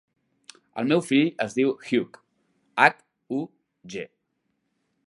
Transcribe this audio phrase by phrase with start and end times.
[0.83, 2.19] El meu fill es diu Hug:
[2.87, 3.01] hac,
[3.43, 3.45] u,
[3.97, 4.07] ge.